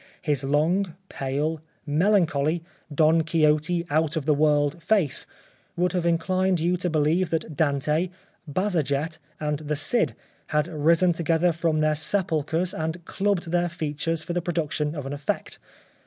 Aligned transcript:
His 0.23 0.43
long 0.43 0.95
pale, 1.09 1.61
melancholy, 1.85 2.63
Don 2.91 3.21
Quixote, 3.21 3.85
out 3.91 4.17
of 4.17 4.25
the 4.25 4.33
world 4.33 4.81
face 4.81 5.27
would 5.77 5.91
have 5.93 6.07
inclined 6.07 6.59
you 6.59 6.75
to 6.77 6.89
believe 6.89 7.29
that 7.29 7.55
Dante, 7.55 8.09
Bajazet, 8.51 9.19
and 9.39 9.59
the 9.59 9.75
Cid 9.75 10.15
had 10.47 10.67
risen 10.69 11.13
together 11.13 11.51
from 11.53 11.81
their 11.81 11.93
sepulchres 11.93 12.73
and 12.73 13.05
clubbed 13.05 13.51
their 13.51 13.69
features 13.69 14.23
for 14.23 14.33
the 14.33 14.41
production 14.41 14.95
of 14.95 15.05
an 15.05 15.13
effect. 15.13 15.59